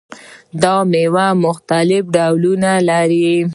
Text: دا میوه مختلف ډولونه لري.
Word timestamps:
دا 0.61 0.75
میوه 0.91 1.27
مختلف 1.45 2.03
ډولونه 2.15 2.71
لري. 2.89 3.29